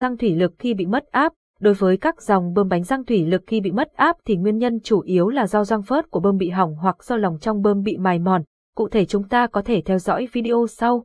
răng 0.00 0.16
thủy 0.16 0.34
lực 0.34 0.52
khi 0.58 0.74
bị 0.74 0.86
mất 0.86 1.04
áp. 1.10 1.32
Đối 1.60 1.74
với 1.74 1.96
các 1.96 2.22
dòng 2.22 2.54
bơm 2.54 2.68
bánh 2.68 2.84
răng 2.84 3.04
thủy 3.04 3.26
lực 3.26 3.42
khi 3.46 3.60
bị 3.60 3.72
mất 3.72 3.92
áp 3.92 4.16
thì 4.24 4.36
nguyên 4.36 4.58
nhân 4.58 4.80
chủ 4.80 5.00
yếu 5.00 5.28
là 5.28 5.46
do 5.46 5.64
răng 5.64 5.82
phớt 5.82 6.10
của 6.10 6.20
bơm 6.20 6.36
bị 6.36 6.48
hỏng 6.50 6.74
hoặc 6.74 7.04
do 7.04 7.16
lòng 7.16 7.38
trong 7.40 7.62
bơm 7.62 7.82
bị 7.82 7.96
mài 7.96 8.18
mòn. 8.18 8.42
Cụ 8.74 8.88
thể 8.88 9.04
chúng 9.04 9.28
ta 9.28 9.46
có 9.46 9.62
thể 9.62 9.82
theo 9.84 9.98
dõi 9.98 10.28
video 10.32 10.66
sau. 10.68 10.94